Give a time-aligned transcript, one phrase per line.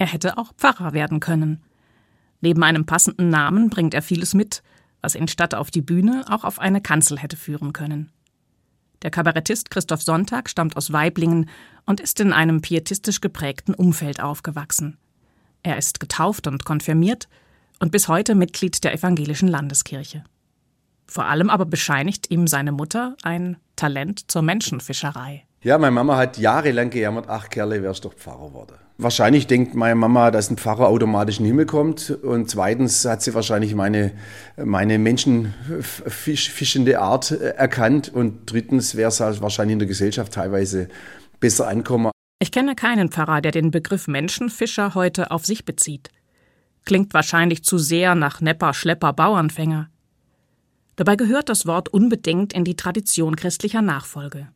[0.00, 1.62] Er hätte auch Pfarrer werden können.
[2.40, 4.62] Neben einem passenden Namen bringt er vieles mit,
[5.02, 8.10] was ihn statt auf die Bühne auch auf eine Kanzel hätte führen können.
[9.02, 11.50] Der Kabarettist Christoph Sonntag stammt aus Weiblingen
[11.84, 14.96] und ist in einem pietistisch geprägten Umfeld aufgewachsen.
[15.62, 17.28] Er ist getauft und konfirmiert
[17.78, 20.24] und bis heute Mitglied der evangelischen Landeskirche.
[21.06, 25.44] Vor allem aber bescheinigt ihm seine Mutter ein Talent zur Menschenfischerei.
[25.62, 28.76] Ja, meine Mama hat jahrelang gejammert, ach Kerle, wärst doch Pfarrer worden.
[28.96, 32.10] Wahrscheinlich denkt meine Mama, dass ein Pfarrer automatisch in den Himmel kommt.
[32.10, 34.12] Und zweitens hat sie wahrscheinlich meine,
[34.56, 38.08] meine menschenfischende Art erkannt.
[38.08, 40.88] Und drittens wäre es halt wahrscheinlich in der Gesellschaft teilweise
[41.40, 42.10] besser ankommen.
[42.40, 46.08] Ich kenne keinen Pfarrer, der den Begriff Menschenfischer heute auf sich bezieht.
[46.86, 49.90] Klingt wahrscheinlich zu sehr nach Nepper, Schlepper, Bauernfänger.
[50.96, 54.48] Dabei gehört das Wort unbedingt in die Tradition christlicher Nachfolge.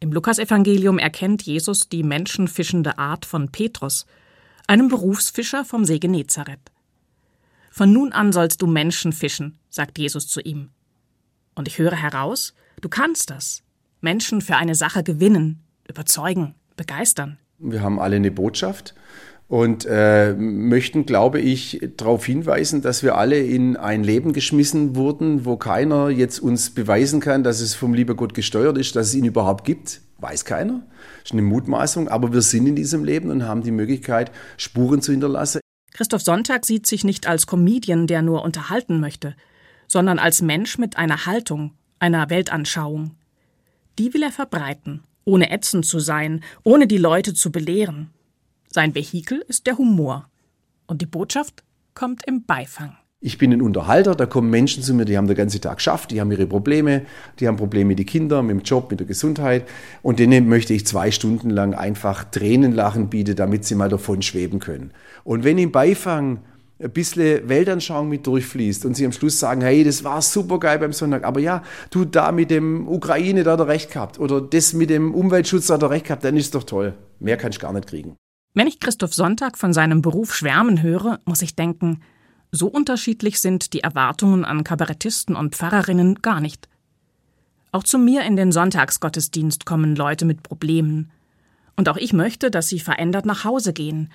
[0.00, 4.06] Im Lukasevangelium erkennt Jesus die menschenfischende Art von Petrus,
[4.66, 6.72] einem Berufsfischer vom See Genezareth.
[7.70, 10.70] Von nun an sollst du Menschen fischen, sagt Jesus zu ihm.
[11.54, 13.62] Und ich höre heraus, du kannst das.
[14.00, 17.38] Menschen für eine Sache gewinnen, überzeugen, begeistern.
[17.58, 18.94] Wir haben alle eine Botschaft
[19.48, 25.44] und äh, möchten, glaube ich, darauf hinweisen, dass wir alle in ein Leben geschmissen wurden,
[25.44, 29.14] wo keiner jetzt uns beweisen kann, dass es vom lieber Gott gesteuert ist, dass es
[29.14, 30.00] ihn überhaupt gibt.
[30.18, 30.82] Weiß keiner.
[31.20, 35.02] Das ist eine Mutmaßung, aber wir sind in diesem Leben und haben die Möglichkeit, Spuren
[35.02, 35.60] zu hinterlassen.
[35.92, 39.36] Christoph Sonntag sieht sich nicht als Comedian, der nur unterhalten möchte,
[39.86, 43.12] sondern als Mensch mit einer Haltung, einer Weltanschauung.
[43.98, 48.10] Die will er verbreiten, ohne ätzend zu sein, ohne die Leute zu belehren.
[48.76, 50.28] Sein Vehikel ist der Humor.
[50.86, 52.94] Und die Botschaft kommt im Beifang.
[53.20, 56.10] Ich bin ein Unterhalter, da kommen Menschen zu mir, die haben den ganzen Tag geschafft,
[56.10, 57.06] die haben ihre Probleme,
[57.40, 59.66] die haben Probleme mit den Kindern, mit dem Job, mit der Gesundheit.
[60.02, 64.58] Und denen möchte ich zwei Stunden lang einfach Tränenlachen bieten, damit sie mal davon schweben
[64.58, 64.90] können.
[65.24, 66.40] Und wenn im Beifang
[66.78, 70.78] ein bisschen Weltanschauung mit durchfließt und sie am Schluss sagen, hey, das war super geil
[70.78, 74.42] beim Sonntag, aber ja, du da mit dem Ukraine, da hat er recht gehabt oder
[74.42, 76.92] das mit dem Umweltschutz, da hat er recht gehabt, dann ist doch toll.
[77.20, 78.16] Mehr kann ich gar nicht kriegen.
[78.56, 82.00] Wenn ich Christoph Sonntag von seinem Beruf schwärmen höre, muss ich denken,
[82.50, 86.66] so unterschiedlich sind die Erwartungen an Kabarettisten und Pfarrerinnen gar nicht.
[87.70, 91.10] Auch zu mir in den Sonntagsgottesdienst kommen Leute mit Problemen.
[91.76, 94.10] Und auch ich möchte, dass sie verändert nach Hause gehen,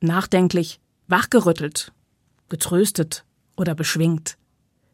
[0.00, 1.92] nachdenklich, wachgerüttelt,
[2.48, 3.26] getröstet
[3.58, 4.38] oder beschwingt.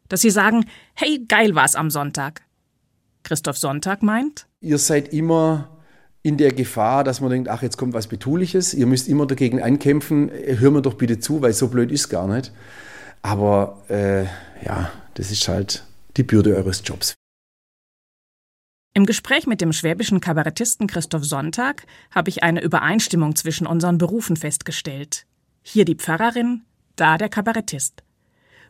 [0.09, 2.41] Dass sie sagen, hey, geil war's am Sonntag.
[3.23, 4.45] Christoph Sonntag meint?
[4.59, 5.69] Ihr seid immer
[6.21, 9.61] in der Gefahr, dass man denkt, ach, jetzt kommt was Betuliches, ihr müsst immer dagegen
[9.61, 12.51] ankämpfen, hör mir doch bitte zu, weil so blöd ist gar nicht.
[13.21, 14.23] Aber äh,
[14.65, 15.83] ja, das ist halt
[16.17, 17.15] die Bürde eures Jobs.
[18.93, 24.35] Im Gespräch mit dem schwäbischen Kabarettisten Christoph Sonntag habe ich eine Übereinstimmung zwischen unseren Berufen
[24.35, 25.25] festgestellt.
[25.61, 26.63] Hier die Pfarrerin,
[26.95, 28.03] da der Kabarettist.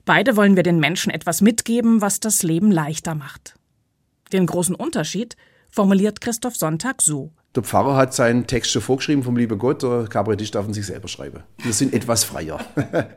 [0.05, 3.55] Beide wollen wir den Menschen etwas mitgeben, was das Leben leichter macht.
[4.31, 5.35] Den großen Unterschied
[5.69, 7.31] formuliert Christoph Sonntag so.
[7.55, 10.85] Der Pfarrer hat seinen Text schon vorgeschrieben vom lieben Gott, der Kabarettist darf ihn sich
[10.85, 11.43] selber schreiben.
[11.57, 12.59] Wir sind etwas freier.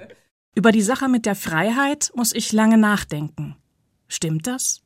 [0.54, 3.56] Über die Sache mit der Freiheit muss ich lange nachdenken.
[4.08, 4.82] Stimmt das?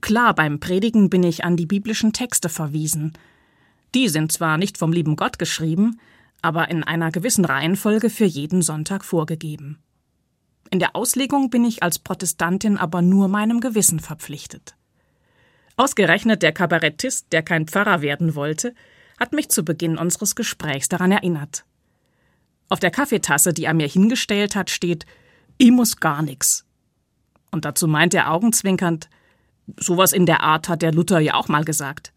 [0.00, 3.14] Klar, beim Predigen bin ich an die biblischen Texte verwiesen.
[3.94, 5.98] Die sind zwar nicht vom lieben Gott geschrieben,
[6.42, 9.78] aber in einer gewissen Reihenfolge für jeden Sonntag vorgegeben.
[10.70, 14.76] In der Auslegung bin ich als Protestantin aber nur meinem Gewissen verpflichtet.
[15.76, 18.74] Ausgerechnet der Kabarettist, der kein Pfarrer werden wollte,
[19.18, 21.64] hat mich zu Beginn unseres Gesprächs daran erinnert.
[22.68, 25.06] Auf der Kaffeetasse, die er mir hingestellt hat, steht
[25.58, 26.64] Ich muss gar nix.
[27.50, 29.08] Und dazu meint er augenzwinkernd,
[29.78, 32.12] sowas in der Art hat der Luther ja auch mal gesagt.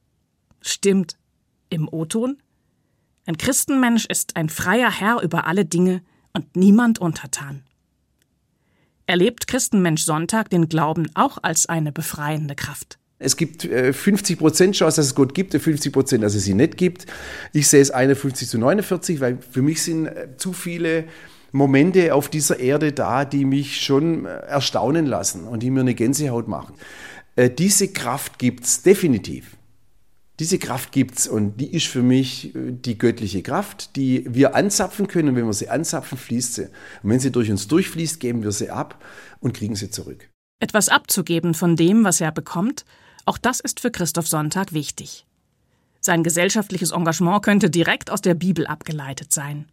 [0.62, 1.18] Stimmt.
[1.70, 2.41] Im O-Ton?
[3.26, 6.02] Ein Christenmensch ist ein freier Herr über alle Dinge
[6.34, 7.64] und niemand untertan.
[9.06, 12.99] Erlebt Christenmensch Sonntag den Glauben auch als eine befreiende Kraft.
[13.22, 16.57] Es gibt 50 äh, Prozent Chance, dass es Gott gibt, 50 Prozent, dass es ihn
[16.57, 17.06] nicht gibt.
[17.52, 21.03] Ich sehe es 51 zu 49, weil für mich sind äh, zu viele
[21.52, 25.94] Momente auf dieser Erde da, die mich schon äh, erstaunen lassen und die mir eine
[25.94, 26.73] Gänsehaut machen.
[27.58, 29.55] Diese Kraft gibt es definitiv.
[30.41, 35.08] Diese Kraft gibt es und die ist für mich die göttliche Kraft, die wir anzapfen
[35.08, 35.29] können.
[35.29, 36.64] Und wenn wir sie anzapfen, fließt sie.
[37.02, 39.02] Und wenn sie durch uns durchfließt, geben wir sie ab
[39.40, 40.29] und kriegen sie zurück.
[40.59, 42.84] Etwas abzugeben von dem, was er bekommt,
[43.26, 45.26] auch das ist für Christoph Sonntag wichtig.
[46.02, 49.66] Sein gesellschaftliches Engagement könnte direkt aus der Bibel abgeleitet sein.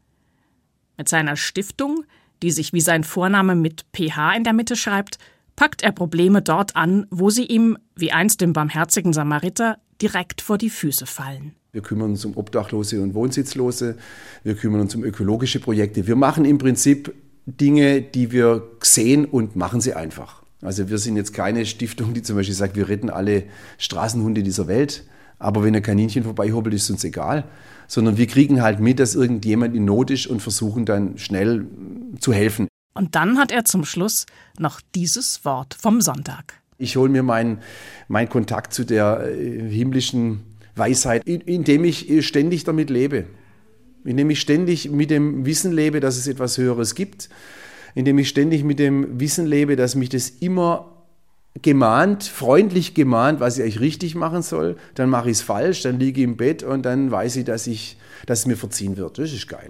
[0.97, 2.05] Mit seiner Stiftung,
[2.43, 5.19] die sich wie sein Vorname mit PH in der Mitte schreibt,
[5.55, 10.59] packt er Probleme dort an, wo sie ihm, wie einst dem barmherzigen Samariter, direkt vor
[10.59, 11.55] die Füße fallen.
[11.73, 13.97] Wir kümmern uns um Obdachlose und Wohnsitzlose.
[14.43, 16.07] Wir kümmern uns um ökologische Projekte.
[16.07, 17.15] Wir machen im Prinzip
[17.47, 20.43] Dinge, die wir sehen und machen sie einfach.
[20.63, 23.45] Also wir sind jetzt keine Stiftung, die zum Beispiel sagt, wir retten alle
[23.79, 25.05] Straßenhunde dieser Welt,
[25.39, 27.45] aber wenn ein Kaninchen vorbeihoppelt, ist uns egal.
[27.89, 31.67] Sondern wir kriegen halt mit, dass irgendjemand in Not ist und versuchen dann schnell
[32.19, 32.69] zu helfen.
[32.95, 34.27] Und dann hat er zum Schluss
[34.59, 36.55] noch dieses Wort vom Sonntag.
[36.79, 37.59] Ich hole mir meinen
[38.09, 40.41] mein Kontakt zu der äh, himmlischen
[40.75, 43.27] Weisheit, indem ich äh, ständig damit lebe.
[44.05, 47.29] Indem ich ständig mit dem Wissen lebe, dass es etwas Höheres gibt.
[47.97, 50.93] Indem ich ständig mit dem Wissen lebe, dass mich das immer
[51.63, 54.77] gemahnt, freundlich gemahnt, was ich eigentlich richtig machen soll.
[54.95, 57.67] Dann mache ich es falsch, dann liege ich im Bett und dann weiß ich, dass,
[57.67, 57.97] ich,
[58.27, 59.19] dass es mir verziehen wird.
[59.19, 59.65] Das ist geil.